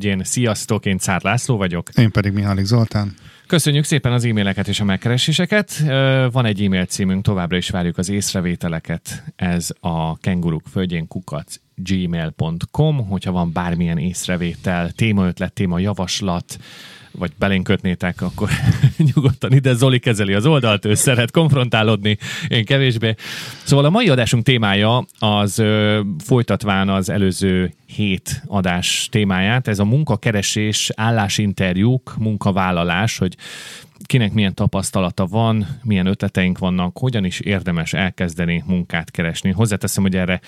[0.00, 0.24] Földjén.
[0.24, 1.88] Sziasztok, én Cár László vagyok.
[1.94, 3.14] Én pedig Mihálik Zoltán.
[3.46, 5.82] Köszönjük szépen az e-maileket és a megkereséseket.
[6.32, 9.24] Van egy e-mail címünk, továbbra is várjuk az észrevételeket.
[9.36, 16.58] Ez a kenguruk földjén kukac gmail.com, hogyha van bármilyen észrevétel, témaötlet, téma javaslat,
[17.12, 18.50] vagy belénk kötnétek, akkor
[19.14, 23.14] nyugodtan ide Zoli kezeli az oldalt, ő szeret konfrontálódni, én kevésbé.
[23.64, 29.84] Szóval a mai adásunk témája az ö, folytatván az előző hét adás témáját, ez a
[29.84, 33.36] munkakeresés, állásinterjúk, munkavállalás, hogy
[34.04, 39.50] kinek milyen tapasztalata van, milyen ötleteink vannak, hogyan is érdemes elkezdeni munkát keresni.
[39.50, 40.40] Hozzáteszem, hogy erre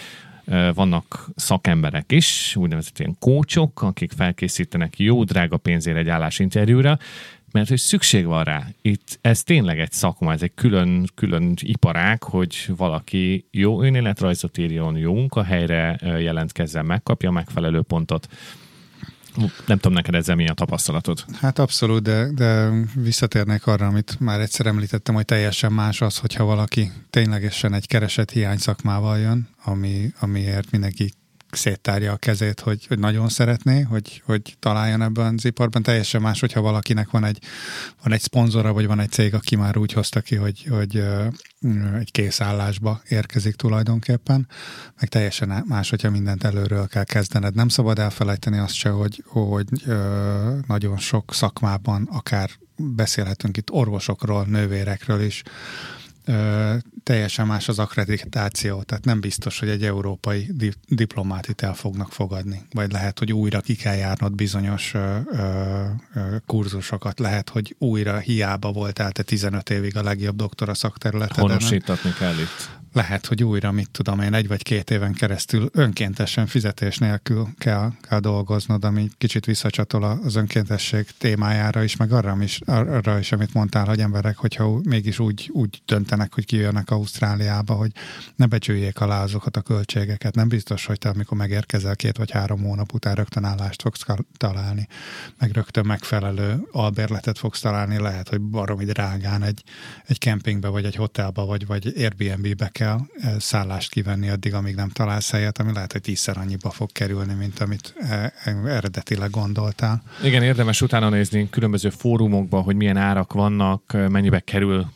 [0.75, 6.99] vannak szakemberek is, úgynevezett ilyen kócsok, akik felkészítenek jó, drága pénzért egy állásinterjúra,
[7.53, 8.67] mert hogy szükség van rá.
[8.83, 14.97] Itt ez tényleg egy szakma, ez egy külön, külön iparág, hogy valaki jó önéletrajzot írjon,
[14.97, 18.29] jó munkahelyre jelentkezzen, megkapja megfelelő pontot,
[19.67, 21.25] nem tudom, neked ezzel mi a tapasztalatod?
[21.41, 26.45] Hát abszolút, de, de visszatérnék arra, amit már egyszer említettem, hogy teljesen más az, hogyha
[26.45, 31.13] valaki ténylegesen egy keresett hiány szakmával jön, ami, amiért mindenki
[31.57, 35.83] széttárja a kezét, hogy, hogy nagyon szeretné, hogy, hogy találjon ebben az iparban.
[35.83, 37.39] Teljesen más, hogyha valakinek van egy,
[38.03, 41.05] van egy szponzora, vagy van egy cég, aki már úgy hozta ki, hogy, hogy
[41.99, 44.49] egy készállásba érkezik tulajdonképpen,
[45.01, 47.55] meg teljesen más, hogyha mindent előről kell kezdened.
[47.55, 49.67] Nem szabad elfelejteni azt se, hogy, hogy
[50.67, 55.43] nagyon sok szakmában akár beszélhetünk itt orvosokról, nővérekről is,
[56.25, 62.13] ö, teljesen más az akkreditáció, tehát nem biztos, hogy egy európai di- diplomátit el fognak
[62.13, 68.19] fogadni, vagy lehet, hogy újra ki kell járnod bizonyos ö, ö, kurzusokat, lehet, hogy újra
[68.19, 71.45] hiába voltál te 15 évig a legjobb doktora szakterületeden.
[71.45, 76.47] Honosítatni kell itt lehet, hogy újra, mit tudom én, egy vagy két éven keresztül önkéntesen
[76.47, 82.59] fizetés nélkül kell, kell dolgoznod, ami kicsit visszacsatol az önkéntesség témájára is, meg arra is,
[82.67, 87.91] arra is, amit mondtál, hogy emberek, hogyha mégis úgy, úgy döntenek, hogy kijönnek Ausztráliába, hogy
[88.37, 90.35] ne becsüljék alá azokat a költségeket.
[90.35, 94.05] Nem biztos, hogy te amikor megérkezel két vagy három hónap után rögtön állást fogsz
[94.37, 94.89] találni,
[95.39, 99.63] meg rögtön megfelelő albérletet fogsz találni, lehet, hogy baromi drágán egy,
[100.07, 103.01] egy kempingbe, vagy egy hotelba, vagy, vagy Airbnb-be eh,
[103.39, 107.61] szállást kivenni addig, amíg nem találsz helyet, ami lehet, hogy tízszer annyiba fog kerülni, mint
[107.61, 108.31] amit eh,
[108.65, 110.03] eredetileg gondoltál.
[110.25, 114.87] Igen, érdemes utána nézni különböző fórumokban, hogy milyen árak vannak, mennyibe kerül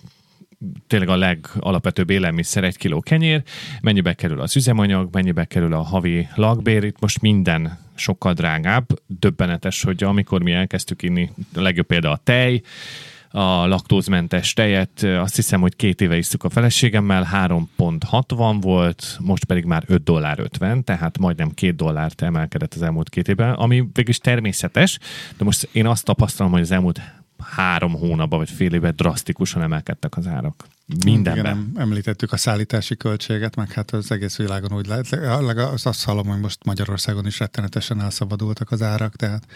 [0.86, 3.42] tényleg a legalapvetőbb élelmiszer egy kiló kenyér,
[3.80, 8.86] mennyibe kerül az üzemanyag, mennyibe kerül a havi lakbér, itt most minden sokkal drágább.
[9.06, 12.62] Döbbenetes, hogy amikor mi elkezdtük inni, a legjobb példa a tej,
[13.36, 19.64] a laktózmentes tejet, azt hiszem, hogy két éve isztuk a feleségemmel, 3.60 volt, most pedig
[19.64, 24.18] már 5 dollár 50, tehát majdnem 2 dollárt emelkedett az elmúlt két évben, ami végülis
[24.18, 24.98] természetes,
[25.36, 27.00] de most én azt tapasztalom, hogy az elmúlt
[27.38, 30.66] három hónapban vagy fél évben drasztikusan emelkedtek az árak.
[31.04, 31.44] Mindenben.
[31.44, 35.12] Igen, említettük a szállítási költséget, meg hát az egész világon úgy lehet.
[35.56, 39.46] Azt, azt hallom, hogy most Magyarországon is rettenetesen elszabadultak az árak, tehát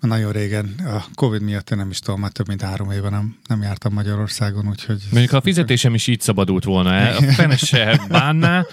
[0.00, 3.36] nagyon régen, a Covid miatt én nem is tudom, már több mint három éve nem,
[3.46, 5.02] nem jártam Magyarországon, úgyhogy...
[5.10, 8.66] Mondjuk a fizetésem is így szabadult volna el, a fene se bánná,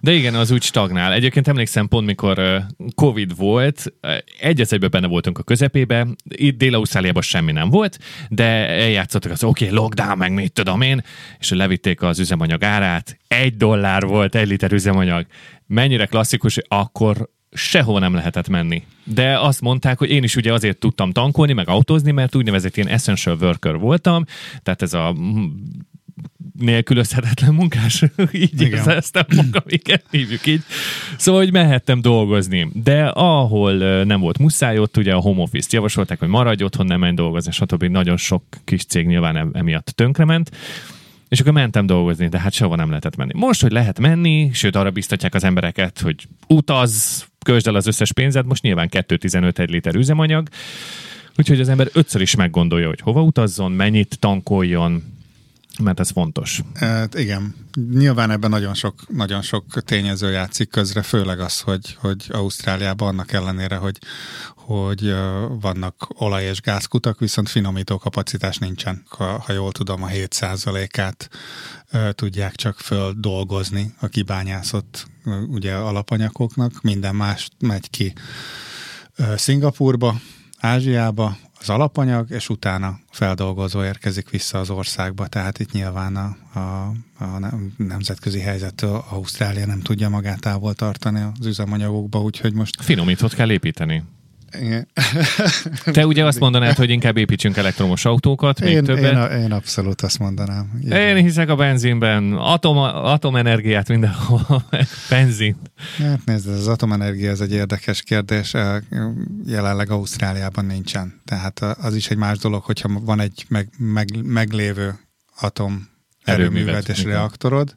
[0.00, 1.12] de igen, az úgy stagnál.
[1.12, 3.92] Egyébként emlékszem pont, mikor Covid volt,
[4.40, 6.84] egy egyben benne voltunk a közepébe, itt dél
[7.20, 7.98] semmi nem volt,
[8.28, 11.02] de eljátszottak az, oké, okay, lockdown, meg mit tudom én,
[11.38, 15.26] és levitték az üzemanyag árát, egy dollár volt egy liter üzemanyag.
[15.66, 18.82] Mennyire klasszikus, akkor sehova nem lehetett menni.
[19.04, 22.88] De azt mondták, hogy én is ugye azért tudtam tankolni, meg autózni, mert úgynevezett ilyen
[22.88, 24.24] essential worker voltam,
[24.62, 25.14] tehát ez a
[26.58, 30.62] nélkülözhetetlen munkás, így éreztem magam, igen, hívjuk így.
[31.16, 32.68] Szóval, hogy mehettem dolgozni.
[32.72, 37.00] De ahol nem volt muszáj, ott ugye a home office-t javasolták, hogy maradj otthon, nem
[37.00, 37.84] menj dolgozni, stb.
[37.84, 40.50] Nagyon sok kis cég nyilván emiatt tönkrement.
[41.30, 43.32] És akkor mentem dolgozni, de hát sehova nem lehetett menni.
[43.34, 48.12] Most, hogy lehet menni, sőt arra biztatják az embereket, hogy utaz, költsd el az összes
[48.12, 50.48] pénzed, most nyilván 2,15 egy liter üzemanyag,
[51.36, 55.02] úgyhogy az ember ötször is meggondolja, hogy hova utazzon, mennyit tankoljon,
[55.80, 56.62] mert ez fontos.
[56.74, 57.54] Hát igen,
[57.90, 63.32] nyilván ebben nagyon sok, nagyon sok tényező játszik közre, főleg az, hogy, hogy Ausztráliában annak
[63.32, 63.98] ellenére, hogy,
[64.54, 65.14] hogy
[65.60, 69.02] vannak olaj- és gázkutak, viszont finomító kapacitás nincsen.
[69.08, 71.28] Ha, ha jól tudom, a 7%-át
[72.10, 75.06] tudják csak földolgozni a kibányászott
[75.48, 78.12] ugye alapanyagoknak, minden más megy ki
[79.36, 80.20] Szingapurba,
[80.58, 85.26] Ázsiába, az alapanyag, és utána feldolgozó érkezik vissza az országba.
[85.26, 86.92] Tehát itt nyilván a, a,
[87.24, 92.82] a nemzetközi helyzettől Ausztrália nem tudja magát távol tartani az üzemanyagokba, úgyhogy most...
[92.82, 94.02] Finomított kell építeni.
[95.84, 99.32] Te ugye azt mondanád, hogy inkább építsünk elektromos autókat, még Én, többet.
[99.32, 100.78] én, én abszolút azt mondanám.
[100.82, 101.16] Igen.
[101.16, 104.64] Én hiszek a benzinben, atom, atomenergiát mindenhol,
[105.10, 105.56] benzin.
[105.98, 108.52] Hát nézd, ez az atomenergia ez egy érdekes kérdés.
[109.46, 111.20] Jelenleg Ausztráliában nincsen.
[111.24, 114.98] Tehát az is egy más dolog, hogyha van egy meg, meg, meglévő
[115.40, 115.88] atom
[116.24, 117.76] Erőművet, és reaktorod,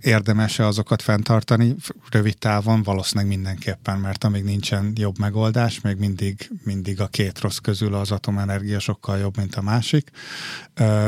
[0.00, 1.74] érdemes-e azokat fenntartani?
[2.10, 7.56] Rövid távon valószínűleg mindenképpen, mert amíg nincsen jobb megoldás, még mindig, mindig a két rossz
[7.56, 10.10] közül az atomenergia sokkal jobb, mint a másik.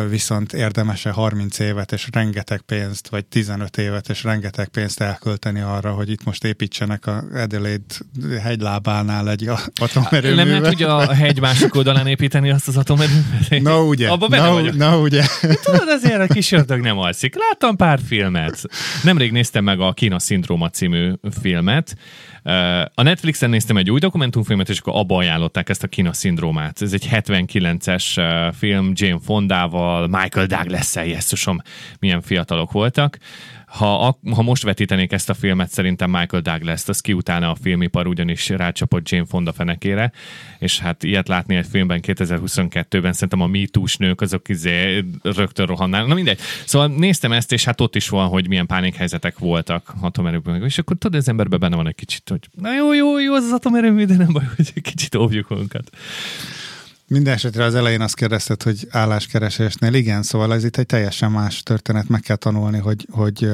[0.08, 5.90] Viszont érdemes-e 30 évet és rengeteg pénzt, vagy 15 évet és rengeteg pénzt elkölteni arra,
[5.92, 7.84] hogy itt most építsenek a Adelaide
[8.42, 10.72] hegylábánál egy a- Nem lehet atomerőművet?
[10.74, 13.60] ugye a hegy másik oldalán építeni azt az atomerőművet?
[13.62, 14.76] Na ugye, Abba vagyok.
[14.76, 15.24] na ugye.
[15.62, 17.34] Tudod, azért a kis ördög nem alszik.
[17.34, 18.64] Láttam pár filmet.
[19.02, 21.96] Nemrég néztem meg a Kína Szindróma című filmet.
[22.94, 26.82] A Netflixen néztem egy új dokumentumfilmet, és akkor abba ajánlották ezt a Kína Szindrómát.
[26.82, 31.60] Ez egy 79-es ö, film Jane Fondával, Michael Douglas-szel, jesszusom,
[31.98, 33.18] milyen fiatalok voltak.
[33.70, 38.48] Ha, ha most vetítenék ezt a filmet, szerintem Michael Douglas-t, az kiutálna a filmipar, ugyanis
[38.48, 40.12] rácsapott Jane Fonda fenekére,
[40.58, 46.06] és hát ilyet látni egy filmben 2022-ben, szerintem a MeToo-s nők azok izé rögtön rohannál.
[46.06, 46.38] Na mindegy.
[46.64, 50.64] Szóval néztem ezt, és hát ott is van, hogy milyen pánikhelyzetek voltak atomerőben.
[50.64, 53.44] És akkor tudod, az emberben benne van egy kicsit, hogy na jó, jó, jó, az
[53.44, 55.90] az atomerőmű, de nem baj, hogy egy kicsit óvjuk magunkat.
[57.12, 61.62] Minden esetre az elején azt kérdezted, hogy álláskeresésnél igen, szóval ez itt egy teljesen más
[61.62, 63.50] történet, meg kell tanulni, hogy, hogy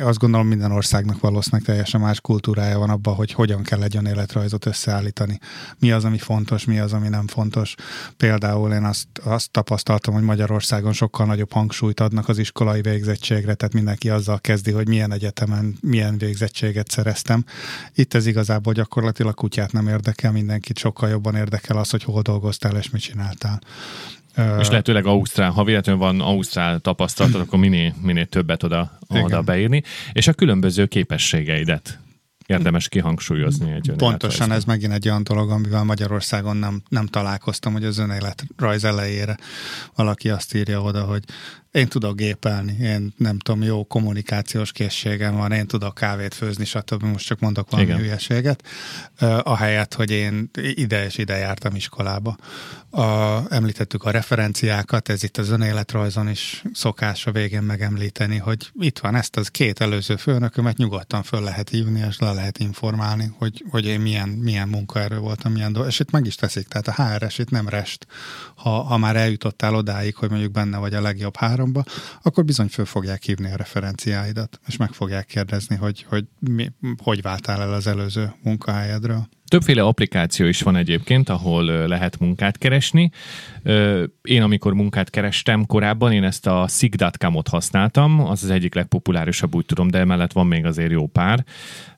[0.00, 4.66] azt gondolom minden országnak valószínűleg teljesen más kultúrája van abban, hogy hogyan kell egy önéletrajzot
[4.66, 5.38] összeállítani.
[5.78, 7.74] Mi az, ami fontos, mi az, ami nem fontos.
[8.16, 13.74] Például én azt, azt tapasztaltam, hogy Magyarországon sokkal nagyobb hangsúlyt adnak az iskolai végzettségre, tehát
[13.74, 17.44] mindenki azzal kezdi, hogy milyen egyetemen milyen végzettséget szereztem.
[17.94, 22.78] Itt ez igazából gyakorlatilag kutyát nem érdekel, mindenkit sokkal jobban érdekel az, hogy hol dolgoztál
[22.80, 23.60] és mit csináltál.
[24.58, 29.82] És lehetőleg Ausztrál, ha véletlenül van Ausztrál tapasztalatod, akkor minél, minél többet oda, oda beírni,
[30.12, 31.98] és a különböző képességeidet
[32.50, 37.84] érdemes kihangsúlyozni egy Pontosan ez megint egy olyan dolog, amivel Magyarországon nem, nem találkoztam, hogy
[37.84, 39.36] az önéletrajz elejére
[39.94, 41.24] valaki azt írja oda, hogy
[41.70, 47.02] én tudok gépelni, én nem tudom, jó kommunikációs készségem van, én tudok kávét főzni, stb.
[47.02, 48.00] Most csak mondok valami Igen.
[48.00, 48.64] hülyeséget,
[49.42, 52.36] ahelyett, hogy én ide és ide jártam iskolába.
[52.90, 58.98] A, említettük a referenciákat, ez itt az önéletrajzon is szokás a végén megemlíteni, hogy itt
[58.98, 63.64] van ezt az két előző főnökömet nyugodtan föl lehet hívni, és le lehet informálni, hogy,
[63.70, 67.02] hogy én milyen, milyen munkaerő voltam, milyen dolog, és itt meg is teszik, tehát a
[67.02, 68.06] HRS itt nem rest.
[68.54, 71.84] Ha, ha már eljutottál odáig, hogy mondjuk benne vagy a legjobb háromba,
[72.22, 76.72] akkor bizony föl fogják hívni a referenciáidat, és meg fogják kérdezni, hogy, hogy mi,
[77.02, 79.28] hogy váltál el az előző munkahelyedről.
[79.48, 83.10] Többféle applikáció is van egyébként, ahol lehet munkát keresni.
[84.22, 89.66] Én amikor munkát kerestem korábban, én ezt a sig.com-ot használtam, az az egyik legpopulárisabb, úgy
[89.66, 91.44] tudom, de emellett van még azért jó pár.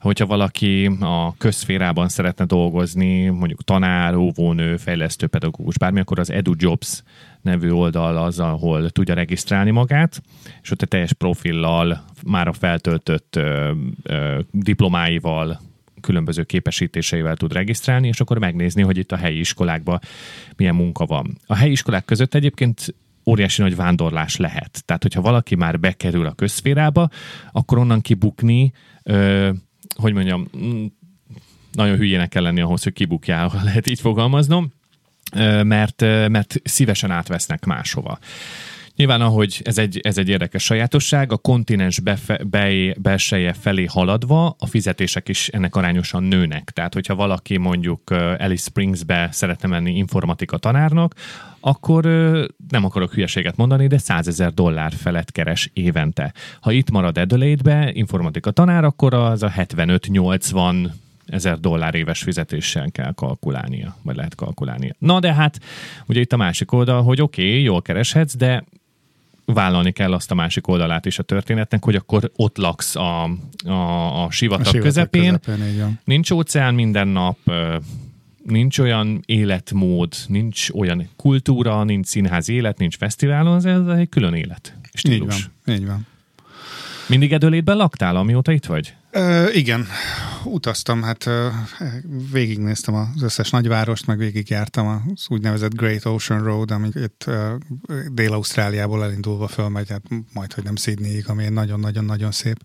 [0.01, 7.03] Hogyha valaki a közszférában szeretne dolgozni, mondjuk tanár, óvónő, fejlesztő pedagógus, bármi, akkor az EduJobs
[7.43, 10.23] nevű oldal az, ahol tudja regisztrálni magát,
[10.63, 13.73] és ott egy teljes profillal, már a feltöltött ö,
[14.03, 15.61] ö, diplomáival,
[16.01, 20.01] különböző képesítéseivel tud regisztrálni, és akkor megnézni, hogy itt a helyi iskolákban
[20.57, 21.39] milyen munka van.
[21.47, 22.95] A helyi iskolák között egyébként
[23.27, 24.83] óriási nagy vándorlás lehet.
[24.85, 27.09] Tehát, hogyha valaki már bekerül a közszférába,
[27.53, 28.73] akkor onnan kibukni,
[29.03, 29.51] ö,
[29.95, 30.85] hogy mondjam, mm,
[31.73, 34.73] nagyon hülyének kell lenni ahhoz, hogy kibukjál, lehet így fogalmaznom,
[35.63, 38.19] mert, mert szívesen átvesznek máshova.
[38.97, 44.57] Nyilván, ahogy ez egy, ez egy érdekes sajátosság, a kontinens befe, be, belseje felé haladva
[44.59, 46.71] a fizetések is ennek arányosan nőnek.
[46.71, 51.15] Tehát, hogyha valaki mondjuk Alice Springsbe szeretne menni informatika tanárnak,
[51.61, 52.05] akkor
[52.69, 56.33] nem akarok hülyeséget mondani, de 100 ezer dollár felett keres évente.
[56.61, 60.89] Ha itt marad Adelaide-be informatika tanár, akkor az a 75-80
[61.27, 64.95] ezer dollár éves fizetéssel kell kalkulálnia, vagy lehet kalkulálnia.
[64.99, 65.59] Na de hát,
[66.07, 68.65] ugye itt a másik oldal, hogy oké, okay, jól kereshetsz, de
[69.45, 73.23] vállalni kell azt a másik oldalát is a történetnek, hogy akkor ott laksz a,
[73.65, 77.39] a, a sivatag, A sivatag közepén, közepén így nincs óceán minden nap,
[78.47, 84.35] nincs olyan életmód, nincs olyan kultúra, nincs színházi élet, nincs fesztiválon, ez, ez egy külön
[84.35, 84.75] élet.
[84.85, 85.49] Így Stílus.
[85.65, 86.07] van, így van.
[87.09, 88.95] Mindig edőlétben laktál, amióta itt vagy?
[89.11, 89.87] Ö, igen,
[90.45, 91.31] utaztam, hát
[92.33, 97.31] végignéztem az összes nagyvárost, meg végigjártam az úgynevezett Great Ocean Road, ami itt
[98.13, 102.65] Dél-Ausztráliából elindulva fölmegy, hát majd, hogy nem Sydneyig, ami egy nagyon-nagyon-nagyon szép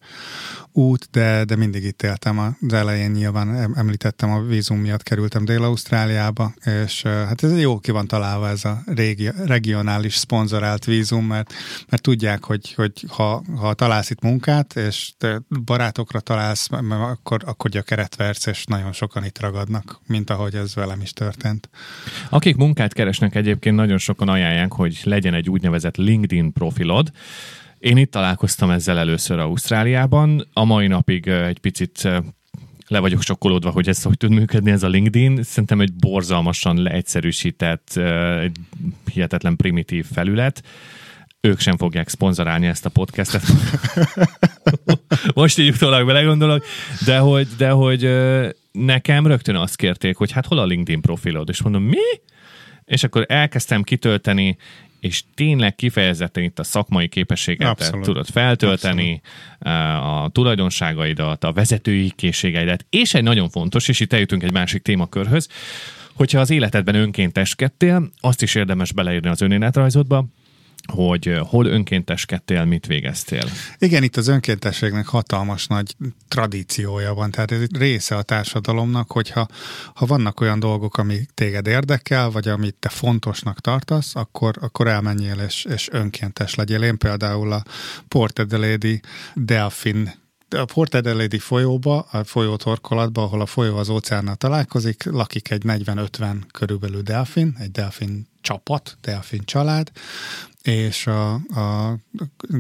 [0.72, 2.40] út, de, de mindig itt éltem.
[2.40, 6.54] Az elején nyilván említettem, a vízum miatt kerültem Dél-Ausztráliába,
[6.86, 11.54] és hát ez jó ki van találva ez a régi, regionális szponzorált vízum, mert,
[11.90, 17.67] mert tudják, hogy, hogy ha, ha találsz itt munkát, és te barátokra találsz, akkor, akkor
[17.68, 21.70] gyökeret versz, és nagyon sokan itt ragadnak, mint ahogy ez velem is történt.
[22.30, 27.12] Akik munkát keresnek egyébként nagyon sokan ajánlják, hogy legyen egy úgynevezett LinkedIn profilod,
[27.80, 30.48] én itt találkoztam ezzel először Ausztráliában.
[30.54, 32.10] A mai napig egy picit
[32.88, 35.44] le vagyok sokkolódva, hogy ez hogy tud működni, ez a LinkedIn.
[35.44, 37.98] Szerintem egy borzalmasan leegyszerűsített,
[38.42, 38.58] egy
[39.14, 40.64] hihetetlen primitív felület.
[41.48, 43.44] Ők sem fogják szponzorálni ezt a podcastet.
[45.36, 46.66] Most így utólag belegondolok,
[47.06, 48.10] de hogy, de hogy
[48.72, 52.22] nekem rögtön azt kérték, hogy hát hol a LinkedIn profilod, és mondom, mi?
[52.86, 54.58] És akkor elkezdtem kitölteni,
[55.00, 59.22] és tényleg kifejezetten itt a szakmai képességet tudod feltölteni,
[59.60, 60.26] Abszolút.
[60.26, 65.48] a tulajdonságaidat, a vezetői készségeidet, és egy nagyon fontos, és itt eljutunk egy másik témakörhöz,
[66.14, 70.26] hogyha az életedben önkénteskedtél, azt is érdemes beleírni az önéletrajzodba,
[70.88, 73.44] hogy hol önkénteskedtél, mit végeztél.
[73.78, 75.96] Igen, itt az önkéntességnek hatalmas nagy
[76.28, 79.48] tradíciója van, tehát ez része a társadalomnak, hogyha
[79.94, 85.40] ha vannak olyan dolgok, ami téged érdekel, vagy amit te fontosnak tartasz, akkor, akkor elmenjél
[85.40, 86.84] és, és önkéntes legyél.
[86.84, 87.64] Én például a
[88.08, 89.00] Port Adelaide
[89.34, 95.52] Delfin a Port Adelaide folyóba, a folyó torkolatba, ahol a folyó az óceánnal találkozik, lakik
[95.52, 99.92] egy 40-50 körülbelül delfin, egy delfin csapat, delfin család,
[100.68, 101.98] és a, a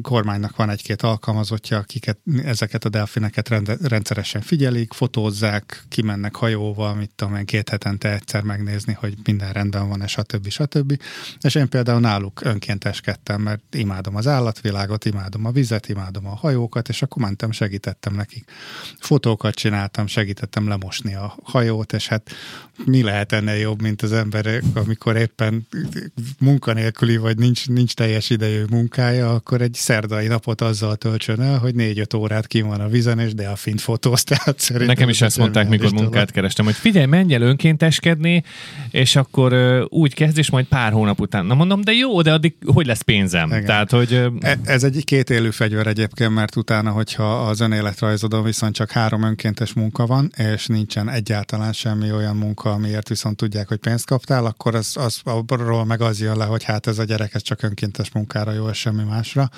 [0.01, 7.11] kormánynak van egy-két alkalmazottja, akiket ezeket a delfineket rende, rendszeresen figyelik, fotózzák, kimennek hajóval, mit
[7.15, 10.49] tudom én, két hetente egyszer megnézni, hogy minden rendben van, és stb.
[10.49, 11.01] stb.
[11.41, 16.89] És én például náluk önkénteskedtem, mert imádom az állatvilágot, imádom a vizet, imádom a hajókat,
[16.89, 18.51] és akkor mentem, segítettem nekik.
[18.99, 22.31] Fotókat csináltam, segítettem lemosni a hajót, és hát
[22.85, 25.67] mi lehet ennél jobb, mint az emberek, amikor éppen
[26.39, 31.75] munkanélküli, vagy nincs, nincs teljes idejű munkája, akkor egy szerdai napot azzal töltsön el, hogy
[31.75, 34.23] négy-öt órát ki van a vizen, és delfint fotóz.
[34.29, 36.31] Tehát Nekem is ezt mondták, mikor munkát dolog.
[36.31, 38.43] kerestem, hogy figyelj, menj el önkénteskedni,
[38.91, 39.55] és akkor
[39.89, 41.45] úgy kezd, és majd pár hónap után.
[41.45, 43.49] Na mondom, de jó, de addig hogy lesz pénzem?
[43.49, 43.65] Igen.
[43.65, 48.75] Tehát, hogy, uh, Ez egy két élő fegyver egyébként, mert utána, hogyha az önéletrajzodon viszont
[48.75, 53.77] csak három önkéntes munka van, és nincsen egyáltalán semmi olyan munka, amiért viszont tudják, hogy
[53.77, 57.33] pénzt kaptál, akkor az, az, arról meg az jön le, hogy hát ez a gyerek
[57.33, 59.49] ez csak önként önkéntes munkára jó, és semmi másra.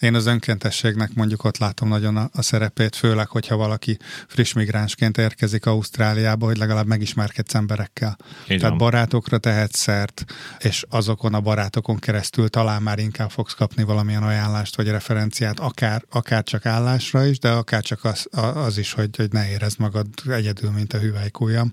[0.00, 5.18] Én az önkéntességnek mondjuk ott látom nagyon a, a szerepét, főleg, hogyha valaki friss migránsként
[5.18, 8.16] érkezik Ausztráliába, hogy legalább megismerkedsz emberekkel.
[8.40, 8.78] Így Tehát van.
[8.78, 10.24] barátokra tehetsz szert,
[10.58, 16.04] és azokon a barátokon keresztül talán már inkább fogsz kapni valamilyen ajánlást vagy referenciát, akár,
[16.10, 20.06] akár csak állásra is, de akár csak az, az is, hogy, hogy ne érezd magad
[20.28, 21.72] egyedül, mint a hüvelykújam,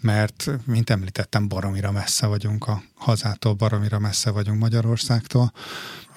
[0.00, 5.52] mert, mint említettem, baromira messze vagyunk a hazától, baromira messze vagyunk Magyarországtól,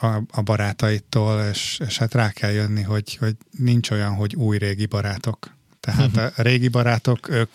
[0.01, 4.85] a, a barátaitól, és, és hát rá kell jönni, hogy, hogy nincs olyan, hogy új-régi
[4.85, 5.55] barátok.
[5.79, 6.31] Tehát uh-huh.
[6.35, 7.49] a régi barátok, ők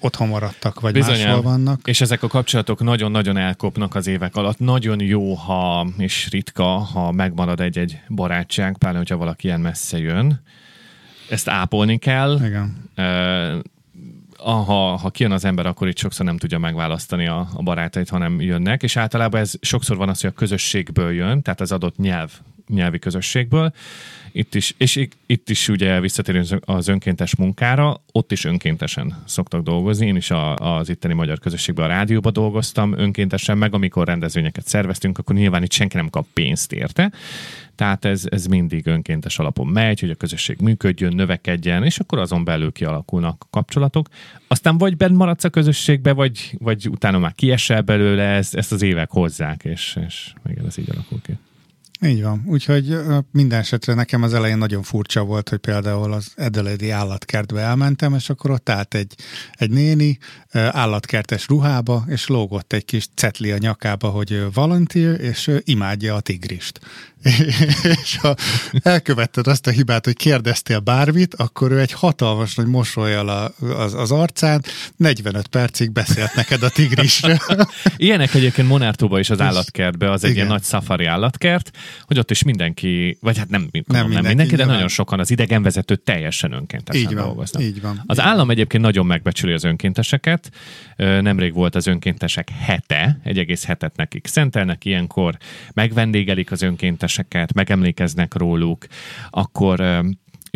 [0.00, 1.26] otthon maradtak, vagy Bizonyám.
[1.26, 1.80] máshol vannak.
[1.84, 4.58] És ezek a kapcsolatok nagyon-nagyon elkopnak az évek alatt.
[4.58, 10.42] Nagyon jó, ha, és ritka, ha megmarad egy-egy barátság, pláne, hogyha valaki ilyen messze jön.
[11.28, 12.40] Ezt ápolni kell.
[12.44, 12.90] Igen
[14.38, 18.40] ha, ha kijön az ember, akkor itt sokszor nem tudja megválasztani a, a barátait, hanem
[18.40, 22.32] jönnek, és általában ez sokszor van az, hogy a közösségből jön, tehát az adott nyelv,
[22.68, 23.72] nyelvi közösségből,
[24.36, 30.06] itt is, és itt is ugye visszatérünk az önkéntes munkára, ott is önkéntesen szoktak dolgozni.
[30.06, 35.18] Én is a, az itteni magyar közösségben a rádióban dolgoztam önkéntesen, meg amikor rendezvényeket szerveztünk,
[35.18, 37.12] akkor nyilván itt senki nem kap pénzt érte.
[37.74, 42.44] Tehát ez, ez mindig önkéntes alapon megy, hogy a közösség működjön, növekedjen, és akkor azon
[42.44, 44.08] belül kialakulnak kapcsolatok.
[44.46, 48.82] Aztán vagy bent maradsz a közösségbe, vagy, vagy utána már kiesel belőle, ezt, ezt az
[48.82, 51.32] évek hozzák, és, és igen, ez így alakul ki.
[52.00, 52.42] Így van.
[52.46, 52.96] Úgyhogy
[53.30, 58.30] minden esetre nekem az elején nagyon furcsa volt, hogy például az Adelaide állatkertbe elmentem, és
[58.30, 59.14] akkor ott állt egy,
[59.52, 60.18] egy néni
[60.52, 66.80] állatkertes ruhába, és lógott egy kis cetli a nyakába, hogy volunteer, és imádja a tigrist
[68.02, 68.34] és ha
[68.82, 74.10] elkövetted azt a hibát, hogy kérdeztél bármit, akkor ő egy hatalmas nagy mosolyal az, az
[74.10, 74.64] arcán
[74.96, 77.38] 45 percig beszélt neked a tigrisről.
[77.96, 80.42] Ilyenek egyébként Monártóban is az állatkertbe, az egy Igen.
[80.42, 81.70] ilyen nagy safari állatkert,
[82.06, 85.30] hogy ott is mindenki, vagy hát nem, nem, nem mindenki, mindenki de nagyon sokan az
[85.30, 87.62] idegenvezető teljesen önkéntesen így van, dolgoznak.
[87.62, 88.02] Így van.
[88.06, 90.50] Az így állam egyébként nagyon megbecsüli az önkénteseket.
[90.96, 95.36] Nemrég volt az önkéntesek hete, egy egész hetet nekik szentelnek, ilyenkor
[95.72, 96.62] megvendégelik az
[97.18, 98.86] önkénteseket, megemlékeznek róluk,
[99.30, 100.04] akkor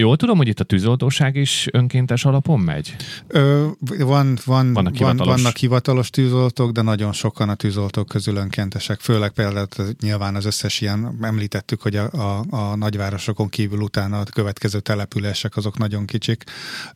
[0.00, 2.96] Jól tudom, hogy itt a tűzoltóság is önkéntes alapon megy?
[3.26, 3.66] Ö,
[3.98, 5.26] van, van, vannak, hivatalos.
[5.26, 9.00] Van, vannak hivatalos tűzoltók, de nagyon sokan a tűzoltók közül önkéntesek.
[9.00, 9.66] Főleg például
[10.00, 15.56] nyilván az összes ilyen, említettük, hogy a, a, a nagyvárosokon kívül utána a következő települések
[15.56, 16.44] azok nagyon kicsik.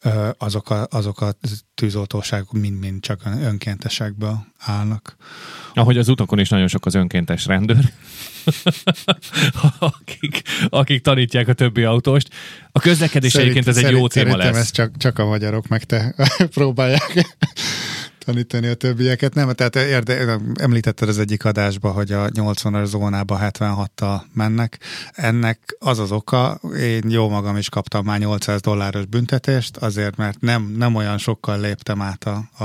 [0.02, 1.34] Ö, azok, a, azok a
[1.74, 5.16] tűzoltóságok mind-mind csak önkéntesekből állnak.
[5.74, 7.92] Ahogy az utakon is nagyon sok az önkéntes rendőr,
[9.78, 12.28] akik, akik tanítják a többi autóst.
[12.72, 14.56] A közlekedés szerint, egyébként ez egy jó téma lesz.
[14.56, 16.14] ez csak, csak a magyarok meg te
[16.54, 17.36] próbálják
[18.24, 19.34] tanítani a többieket.
[19.34, 24.78] Nem, tehát érde, említetted az egyik adásba, hogy a 80-as zónába 76-tal mennek.
[25.12, 30.40] Ennek az az oka, én jó magam is kaptam már 800 dolláros büntetést, azért, mert
[30.40, 32.64] nem, nem olyan sokkal léptem át a,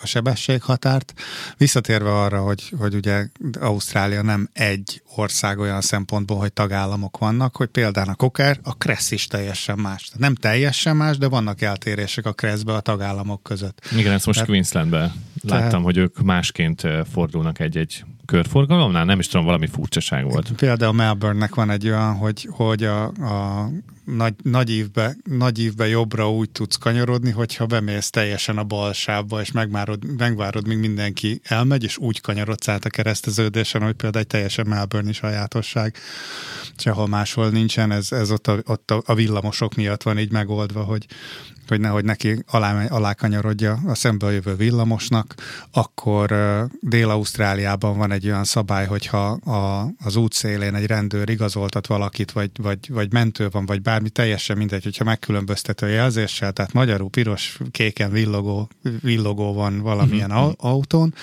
[0.00, 1.12] a sebességhatárt.
[1.56, 3.26] Visszatérve arra, hogy, hogy ugye
[3.60, 9.10] Ausztrália nem egy ország olyan szempontból, hogy tagállamok vannak, hogy például a Koker, a Kressz
[9.10, 10.10] is teljesen más.
[10.16, 13.80] Nem teljesen más, de vannak eltérések a Kresszbe a tagállamok között.
[13.96, 14.50] Igen, ezt most Tehát,
[14.88, 15.72] láttam, Tehát...
[15.72, 16.82] hogy ők másként
[17.12, 19.04] fordulnak egy-egy körforgalomnál?
[19.04, 20.52] Nem is tudom, valami furcsaság volt.
[20.52, 23.68] Például Melbourne-nek van egy olyan, hogy, hogy a, a
[24.04, 29.40] nagy, nagy, évbe, nagy évbe jobbra úgy tudsz kanyarodni, hogyha bemész teljesen a bal sávba,
[29.40, 34.30] és megvárod, megvárod, míg mindenki elmegy, és úgy kanyarodsz át a kereszteződésen, hogy például egy
[34.30, 35.96] teljesen Melbourne sajátosság.
[36.76, 41.06] Sehol máshol nincsen, ez, ez ott, a, ott a villamosok miatt van így megoldva, hogy,
[41.68, 45.29] hogy nehogy neki alá, alá kanyarodja a szemből jövő villamosnak,
[45.72, 46.34] akkor
[46.80, 52.78] Dél-Ausztráliában van egy olyan szabály, hogyha a, az útszélén egy rendőr igazoltat valakit, vagy, vagy,
[52.88, 58.68] vagy mentő van, vagy bármi, teljesen mindegy, hogyha megkülönböztető jelzéssel, tehát magyarul piros, kéken villogó,
[59.00, 60.50] villogó van valamilyen mm-hmm.
[60.56, 61.14] autón,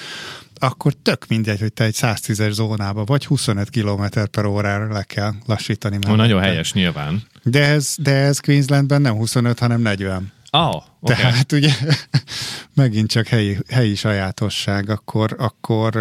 [0.60, 5.34] akkor tök mindegy, hogy te egy 110-es zónába vagy 25 km per órára le kell
[5.46, 5.98] lassítani.
[6.16, 7.24] Nagyon helyes nyilván.
[7.44, 10.32] De ez, de ez Queenslandben nem 25, hanem 40.
[10.52, 11.16] Oh, okay.
[11.16, 11.72] Tehát ugye
[12.74, 15.36] megint csak helyi, helyi sajátosság, akkor...
[15.38, 15.94] akkor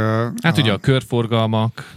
[0.42, 0.60] hát a...
[0.60, 1.92] ugye a körforgalmak,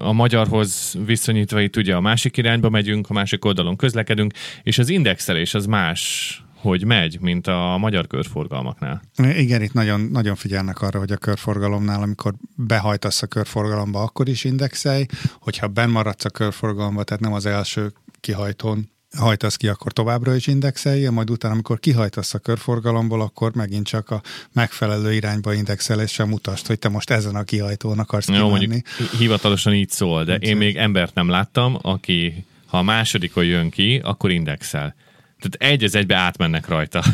[0.00, 4.88] a magyarhoz viszonyítva itt ugye a másik irányba megyünk, a másik oldalon közlekedünk, és az
[4.88, 9.02] indexelés az más hogy megy, mint a magyar körforgalmaknál.
[9.16, 14.44] Igen, itt nagyon, nagyon figyelnek arra, hogy a körforgalomnál, amikor behajtasz a körforgalomba, akkor is
[14.44, 15.06] indexelj,
[15.40, 20.46] hogyha benn maradsz a körforgalomba, tehát nem az első kihajtón hajtasz ki, akkor továbbra is
[20.46, 24.22] indexelje, majd utána, amikor kihajtasz a körforgalomból, akkor megint csak a
[24.52, 28.86] megfelelő irányba indexeléssel mutasd, hogy te most ezen a kihajtón akarsz Jó, mondjuk
[29.18, 34.00] hivatalosan így szól, de én még embert nem láttam, aki ha a másodikon jön ki,
[34.04, 34.94] akkor indexel.
[35.40, 37.04] Tehát egy az egybe átmennek rajta.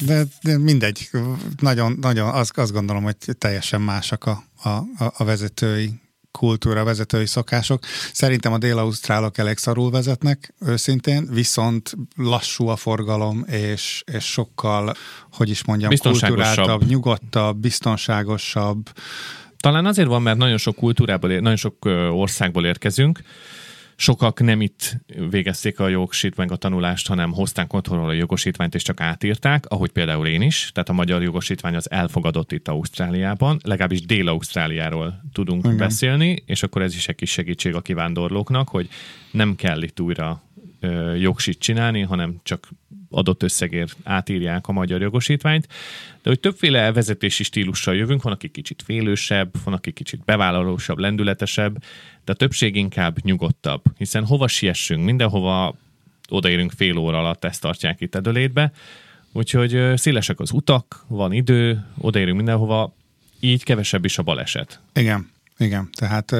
[0.00, 1.10] De, de mindegy,
[1.60, 6.00] nagyon, nagyon azt, azt gondolom, hogy teljesen másak a, a, a vezetői
[6.36, 7.82] kultúra, vezetői szokások.
[8.12, 14.94] Szerintem a dél-ausztrálok elég szarul vezetnek, őszintén, viszont lassú a forgalom, és, és sokkal,
[15.32, 18.90] hogy is mondjam, kulturáltabb, nyugodtabb, biztonságosabb.
[19.56, 23.20] Talán azért van, mert nagyon sok kultúrából, nagyon sok országból érkezünk,
[23.98, 24.96] Sokak nem itt
[25.30, 30.26] végezték a jogsítvány a tanulást, hanem hozták otthonról a jogosítványt, és csak átírták, ahogy például
[30.26, 30.70] én is.
[30.72, 35.76] Tehát a magyar jogosítvány az elfogadott itt Ausztráliában, legalábbis Dél-Ausztráliáról tudunk Igen.
[35.76, 38.88] beszélni, és akkor ez is egy kis segítség a kivándorlóknak, hogy
[39.30, 40.42] nem kell itt újra
[40.80, 42.68] ö, jogsit csinálni, hanem csak
[43.10, 45.66] adott összegért átírják a magyar jogosítványt,
[46.22, 51.82] de hogy többféle vezetési stílussal jövünk, van, aki kicsit félősebb, van, aki kicsit bevállalósabb, lendületesebb,
[52.26, 55.74] de a többség inkább nyugodtabb, hiszen hova siessünk, mindenhova
[56.28, 58.72] odaérünk fél óra alatt, ezt tartják itt Edölétbe,
[59.32, 62.94] úgyhogy szélesek az utak, van idő, odaérünk mindenhova,
[63.40, 64.80] így kevesebb is a baleset.
[64.94, 65.34] Igen.
[65.58, 66.34] Igen, tehát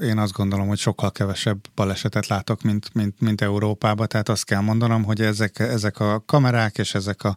[0.00, 4.60] én azt gondolom, hogy sokkal kevesebb balesetet látok, mint, mint, mint Európában, tehát azt kell
[4.60, 7.36] mondanom, hogy ezek, ezek a kamerák és ezek a,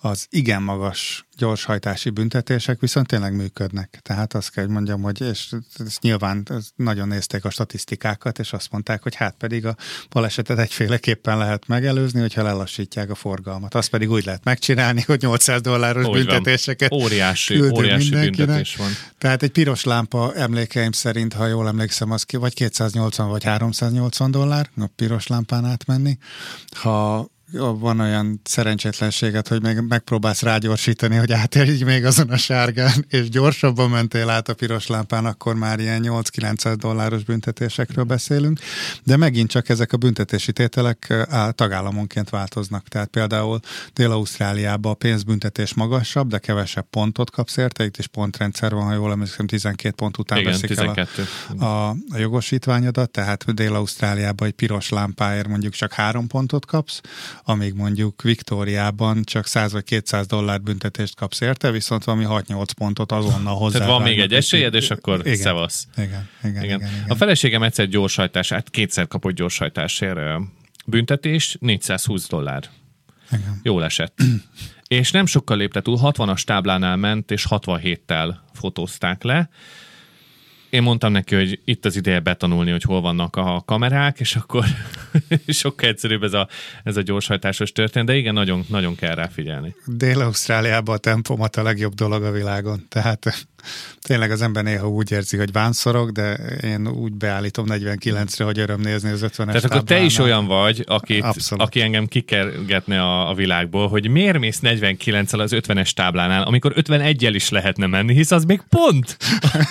[0.00, 3.98] az igen magas gyorshajtási büntetések viszont tényleg működnek.
[4.02, 8.70] Tehát azt kell, hogy mondjam, hogy és ezt nyilván nagyon nézték a statisztikákat, és azt
[8.70, 9.76] mondták, hogy hát pedig a
[10.10, 13.74] balesetet egyféleképpen lehet megelőzni, hogyha lelassítják a forgalmat.
[13.74, 18.90] Azt pedig úgy lehet megcsinálni, hogy 800 dolláros úgy büntetéseket Óriási, óriási büntetés van.
[19.18, 24.30] Tehát egy piros lámpa emlékeim szerint, ha jól emlékszem, az ki, vagy 280 vagy 380
[24.30, 26.18] dollár a piros lámpán átmenni.
[26.70, 33.28] Ha van olyan szerencsétlenséget, hogy még megpróbálsz rágyorsítani, hogy átérj még azon a sárgán, és
[33.28, 38.58] gyorsabban mentél át a piros lámpán, akkor már ilyen 8-900 dolláros büntetésekről beszélünk,
[39.02, 42.88] de megint csak ezek a büntetési tételek tagállamonként változnak.
[42.88, 43.60] Tehát például
[43.92, 49.10] Dél-Ausztráliában a pénzbüntetés magasabb, de kevesebb pontot kapsz érte, itt is pontrendszer van, ha jól
[49.10, 51.28] emlékszem, 12 pont után Igen, veszik 12.
[51.48, 57.00] el a, a, a jogosítványodat, tehát Dél-Ausztráliában egy piros lámpáért mondjuk csak három pontot kapsz,
[57.48, 63.12] amíg mondjuk Viktóriában csak 100 vagy 200 dollár büntetést kapsz érte, viszont valami 6-8 pontot
[63.12, 63.78] azonnal hozzá.
[63.78, 65.88] Tehát van még egy esélyed, és akkor igen, szevasz.
[65.96, 67.04] Igen, igen, igen, igen, igen.
[67.08, 70.18] A feleségem egyszer gyorshajtás, hát kétszer kapott gyorshajtásért
[70.86, 72.64] büntetés, 420 dollár.
[73.32, 73.60] Igen.
[73.62, 74.18] Jól esett.
[74.88, 79.48] és nem sokkal lépte túl, 60-as táblánál ment, és 67-tel fotózták le
[80.76, 84.64] én mondtam neki, hogy itt az ideje betanulni, hogy hol vannak a kamerák, és akkor
[85.46, 86.48] sokkal egyszerűbb ez a,
[86.84, 89.74] ez a gyorshajtásos történet, de igen, nagyon, nagyon kell rá figyelni.
[89.86, 93.48] Dél-Ausztráliában a tempomat a legjobb dolog a világon, tehát
[94.00, 98.80] tényleg az ember néha úgy érzi, hogy vánszorok, de én úgy beállítom 49-re, hogy öröm
[98.80, 103.34] nézni az 50-es Tehát akkor te is olyan vagy, akit, aki engem kikergetne a, a
[103.34, 108.44] világból, hogy miért mész 49-el az 50-es táblánál, amikor 51-el is lehetne menni, hisz az
[108.44, 109.16] még pont,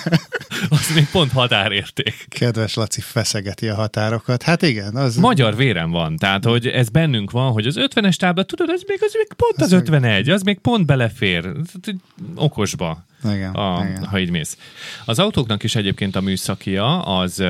[0.68, 2.26] az még pont határérték.
[2.28, 4.42] Kedves Laci feszegeti a határokat.
[4.42, 4.96] Hát igen.
[4.96, 5.16] Az...
[5.16, 8.98] Magyar vérem van, tehát hogy ez bennünk van, hogy az 50-es tábla, tudod, ez még,
[9.00, 11.52] az még pont az, az 51, az még pont belefér.
[12.34, 13.04] Okosba.
[13.34, 14.04] Igen, a, igen.
[14.04, 14.58] ha így mész.
[15.04, 17.40] Az autóknak is egyébként a műszakia az,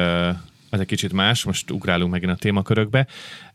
[0.70, 3.06] az egy kicsit más, most ugrálunk megint a témakörökbe,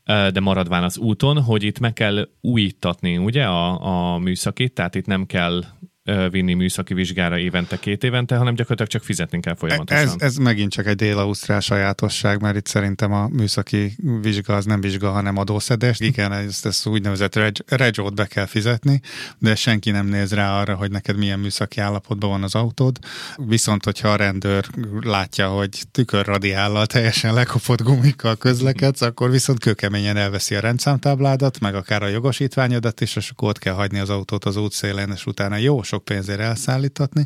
[0.06, 5.06] de maradván az úton, hogy itt meg kell újítatni, ugye, a, a műszakit, tehát itt
[5.06, 5.64] nem kell
[6.04, 10.04] vinni műszaki vizsgára évente, két évente, hanem gyakorlatilag csak fizetni kell folyamatosan.
[10.04, 14.82] Ez, ez megint csak egy dél-ausztrál sajátosság, mert itt szerintem a műszaki vizsga az nem
[14.82, 16.00] vizsga, hanem adószedés.
[16.00, 19.02] Igen, ezt, ezt úgynevezett reg, regjót be kell fizetni,
[19.38, 22.98] de senki nem néz rá arra, hogy neked milyen műszaki állapotban van az autód.
[23.36, 24.66] Viszont, hogyha a rendőr
[25.00, 32.04] látja, hogy tükörradiállal teljesen lekopott gumikkal közlekedsz, akkor viszont kőkeményen elveszi a rendszámtábládat, meg akár
[32.04, 36.01] a jogosítványodat és akkor ott kell hagyni az autót az útszélén, és utána jó sok
[36.04, 37.26] pénzért elszállítatni.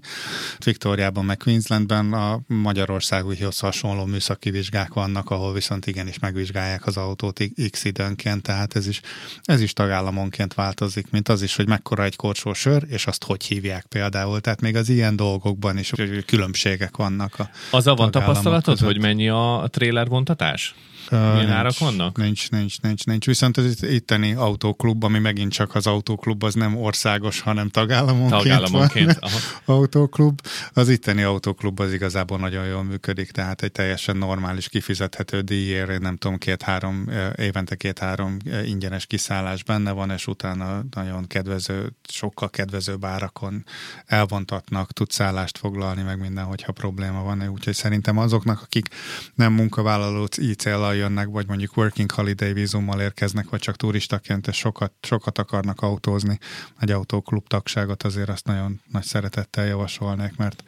[0.63, 7.41] Viktóriában, meg Queenslandben a Magyarországúhoz hasonló műszaki vizsgák vannak, ahol viszont igenis megvizsgálják az autót
[7.71, 9.01] x időnként, tehát ez is,
[9.43, 13.43] ez is tagállamonként változik, mint az is, hogy mekkora egy korcsó sör, és azt hogy
[13.43, 14.39] hívják például.
[14.39, 15.91] Tehát még az ilyen dolgokban is
[16.25, 17.35] különbségek vannak.
[17.39, 18.91] A az van tapasztalatod, között.
[18.91, 20.75] hogy mennyi a trailer vontatás?
[21.09, 22.17] Milyen nincs, árak vannak?
[22.17, 23.25] Nincs, nincs, nincs, nincs.
[23.25, 29.19] Viszont az itteni autóklub, ami megint csak az autóklub, az nem országos, hanem tagállamonként, tagállamonként
[29.19, 29.31] van.
[29.77, 30.41] autóklub.
[30.73, 36.17] Az itteni autóklub az igazából nagyon jól működik, tehát egy teljesen normális, kifizethető díjért, nem
[36.17, 43.65] tudom, két-három, évente két-három ingyenes kiszállás benne van, és utána nagyon kedvező, sokkal kedvezőbb árakon
[44.05, 47.47] elvontatnak, tud szállást foglalni, meg minden, hogyha probléma van.
[47.47, 48.87] Úgyhogy szerintem azoknak, akik
[49.35, 50.59] nem munkavállaló így
[50.95, 55.81] célra jönnek, vagy mondjuk working holiday vízummal érkeznek, vagy csak turistaként, és sokat, sokat akarnak
[55.81, 56.39] autózni,
[56.79, 60.63] egy autóklub tagságot azért azt nagyon nagy szeretettel javasolnék, mert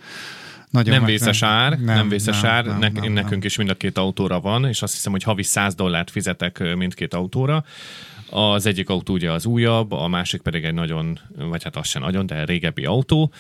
[0.70, 3.42] nagyon nem vészes ár, nem, nem vészes nem, ár, nem, ne, nem, nekünk nem.
[3.42, 7.14] is mind a két autóra van, és azt hiszem, hogy havi 100 dollárt fizetek mindkét
[7.14, 7.64] autóra,
[8.30, 12.02] az egyik autó ugye az újabb, a másik pedig egy nagyon, vagy hát az sem
[12.02, 13.32] nagyon, de régebbi autó,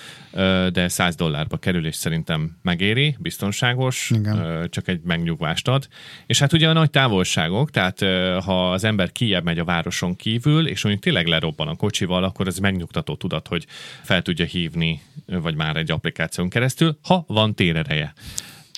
[0.71, 4.67] de 100 dollárba kerül, és szerintem megéri, biztonságos, Igen.
[4.69, 5.87] csak egy megnyugvást ad.
[6.25, 7.99] És hát ugye a nagy távolságok, tehát
[8.43, 12.47] ha az ember kijebb megy a városon kívül, és mondjuk tényleg lerobban a kocsival, akkor
[12.47, 13.65] ez megnyugtató tudat, hogy
[14.03, 18.13] fel tudja hívni, vagy már egy applikáción keresztül, ha van térereje.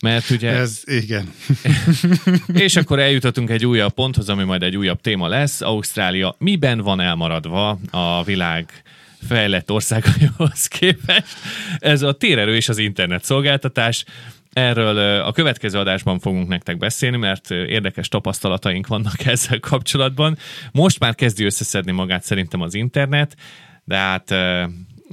[0.02, 0.52] Mert ugye...
[0.52, 1.34] Ez igen.
[2.66, 5.62] és akkor eljutottunk egy újabb ponthoz, ami majd egy újabb téma lesz.
[5.62, 8.84] Ausztrália miben van elmaradva a világ
[9.28, 11.38] fejlett országaihoz képest?
[11.78, 14.06] Ez a térerő és az internet szolgáltatás.
[14.54, 20.38] Erről a következő adásban fogunk nektek beszélni, mert érdekes tapasztalataink vannak ezzel kapcsolatban.
[20.72, 23.36] Most már kezdi összeszedni magát szerintem az internet,
[23.84, 24.36] de hát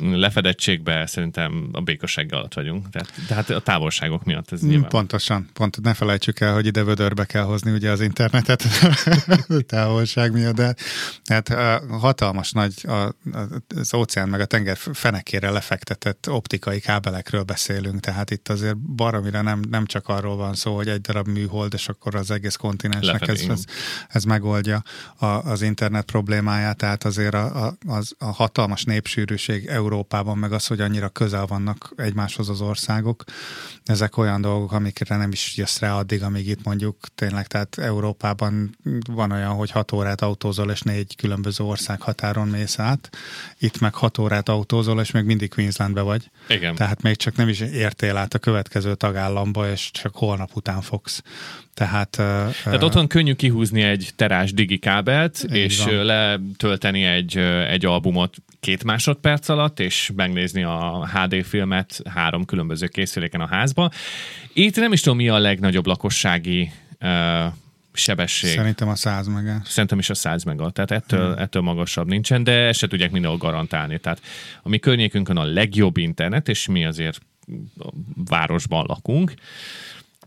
[0.03, 2.91] lefedettségben szerintem a békosság alatt vagyunk.
[2.91, 4.89] Tehát, tehát a távolságok miatt ez nyilván.
[4.89, 5.49] Pontosan.
[5.53, 8.65] Pont ne felejtsük el, hogy ide vödörbe kell hozni ugye az internetet
[9.67, 10.75] távolság miatt, de
[11.25, 11.49] hát
[11.89, 12.87] hatalmas nagy
[13.77, 19.61] az óceán meg a tenger fenekére lefektetett optikai kábelekről beszélünk, tehát itt azért baromira nem,
[19.71, 23.41] nem csak arról van szó, hogy egy darab műhold, és akkor az egész kontinensnek ez,
[23.49, 23.65] ez,
[24.09, 24.83] ez megoldja
[25.17, 29.85] a, az internet problémáját, tehát azért a, a, az, a hatalmas népsűrűség Európában,
[30.35, 33.25] meg az, hogy annyira közel vannak egymáshoz az országok,
[33.85, 38.77] ezek olyan dolgok, amikre nem is jössz rá addig, amíg itt mondjuk tényleg, tehát Európában
[39.11, 43.17] van olyan, hogy hat órát autózol, és négy különböző ország határon mész át,
[43.59, 46.31] itt meg hat órát autózol, és még mindig Queenslandbe vagy.
[46.49, 46.75] Igen.
[46.75, 51.23] Tehát még csak nem is értél át a következő tagállamba, és csak holnap után fogsz.
[51.77, 56.05] Tehát, Tehát otthon könnyű kihúzni egy terás digikábelt, és van.
[56.05, 57.37] letölteni egy,
[57.69, 63.91] egy albumot két másodperc alatt, és megnézni a HD filmet három különböző készüléken a házba.
[64.53, 67.53] Itt nem is tudom, mi a legnagyobb lakossági uh,
[67.93, 68.51] sebesség.
[68.51, 69.61] Szerintem a 100 mega.
[69.65, 71.43] Szerintem is a 100 mega, tehát ettől, hmm.
[71.43, 73.99] ettől magasabb nincsen, de ezt se tudják mindenhol garantálni.
[73.99, 74.21] Tehát
[74.63, 77.21] a mi környékünkön a legjobb internet, és mi azért
[78.29, 79.35] városban lakunk,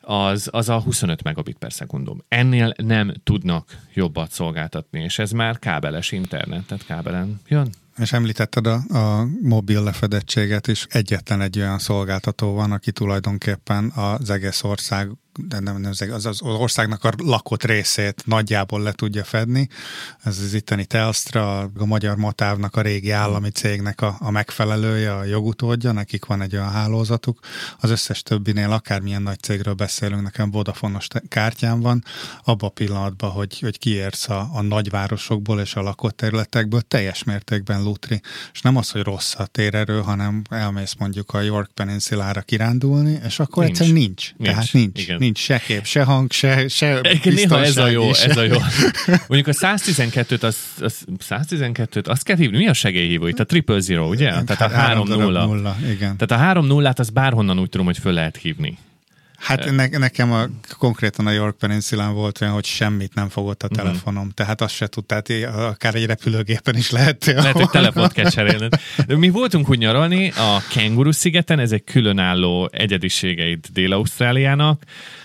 [0.09, 2.23] az, az a 25 megabit per szekundum.
[2.27, 7.69] Ennél nem tudnak jobbat szolgáltatni, és ez már kábeles internet, tehát kábelen jön.
[7.97, 10.85] És említetted a, a mobil lefedettséget is.
[10.89, 16.41] Egyetlen egy olyan szolgáltató van, aki tulajdonképpen az egész ország de nem, nem az, az
[16.41, 19.69] országnak a lakott részét nagyjából le tudja fedni.
[20.23, 25.23] Ez az itteni Telstra, a magyar Matávnak a régi állami cégnek a, a megfelelője, a
[25.23, 27.39] jogutódja, nekik van egy olyan hálózatuk.
[27.79, 32.03] Az összes többinél, akármilyen nagy cégről beszélünk, nekem Vodafone-os kártyám van,
[32.43, 37.83] abban a pillanatban, hogy, hogy kiérsz a, a nagyvárosokból és a lakott területekből, teljes mértékben
[37.83, 38.21] lutri.
[38.53, 43.39] És nem az, hogy rossz a térerő, hanem elmész mondjuk a York Peninsulára kirándulni, és
[43.39, 43.79] akkor nincs.
[43.79, 44.33] egyszerűen nincs.
[44.37, 44.51] nincs.
[44.51, 45.01] Tehát nincs.
[45.01, 45.17] Igen.
[45.17, 48.29] nincs nincs se kép, se hang, se, se Néha ez a jó, se.
[48.29, 48.57] ez a jó.
[49.27, 53.39] Mondjuk a 112-t, az, az 112-t, azt kell hívni, mi a segélyhívó itt?
[53.39, 54.29] A triple zero, ugye?
[54.43, 56.17] Tehát a 3 0 0 igen.
[56.17, 58.77] Tehát a 3 0 az bárhonnan úgy tudom, hogy föl lehet hívni.
[59.39, 60.45] Hát ne, nekem a,
[60.77, 63.75] konkrétan a York Peninsulán volt olyan, hogy semmit nem fogott a mhm.
[63.75, 64.33] telefonom, uh-huh.
[64.33, 65.21] tehát azt se tudtál,
[65.53, 67.25] akár egy repülőgépen is lehet.
[67.25, 68.73] Lehet, hogy telefont kell cserélned.
[69.07, 74.83] De mi voltunk úgy nyaralni a Kenguru szigeten, ez egy különálló egyediségeit Dél-Ausztráliának,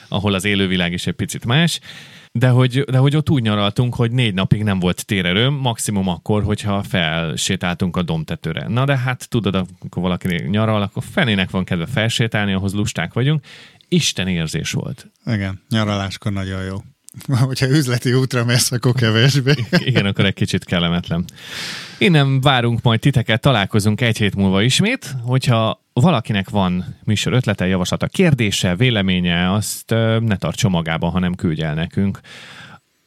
[0.09, 1.81] ahol az élővilág is egy picit más,
[2.39, 6.43] de hogy, de hogy ott úgy nyaraltunk, hogy négy napig nem volt térerőm, maximum akkor,
[6.43, 8.69] hogyha felsétáltunk a domtetőre.
[8.69, 13.45] Na de hát tudod, akkor valaki nyaral, akkor fenének van kedve felsétálni, ahhoz lusták vagyunk.
[13.89, 15.11] Isten érzés volt.
[15.27, 16.77] Igen, nyaraláskor nagyon jó.
[17.47, 19.55] Hogyha üzleti útra mész, akkor kevésbé.
[19.91, 21.25] Igen, akkor egy kicsit kellemetlen.
[21.99, 25.15] Innen várunk majd titeket, találkozunk egy hét múlva ismét.
[25.23, 31.75] Hogyha valakinek van műsor ötlete, javaslata, kérdése, véleménye, azt ne tartsa magában, hanem küldj el
[31.75, 32.21] nekünk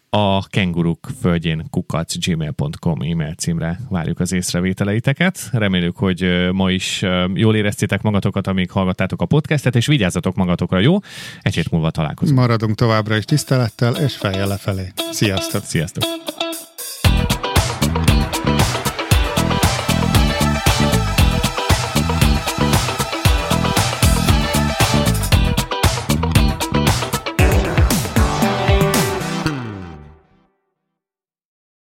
[0.09, 5.49] a kenguruk földjén kukac gmail.com e-mail címre várjuk az észrevételeiteket.
[5.51, 10.97] Reméljük, hogy ma is jól éreztétek magatokat, amíg hallgattátok a podcastet, és vigyázzatok magatokra, jó?
[11.41, 12.39] Egy hét múlva találkozunk.
[12.39, 14.91] Maradunk továbbra is tisztelettel, és fejjel lefelé.
[15.11, 15.63] Sziasztok!
[15.63, 16.03] Sziasztok!